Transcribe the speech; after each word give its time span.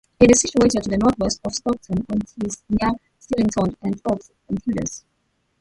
It 0.19 0.31
is 0.31 0.41
situated 0.41 0.81
to 0.81 0.89
the 0.89 0.97
north 0.97 1.19
west 1.19 1.41
of 1.45 1.53
Stockton-on-Tees, 1.53 2.63
near 2.71 2.89
Stillington 3.19 3.75
and 3.83 4.01
Thorpe 4.01 4.23
Thewles. 4.49 5.03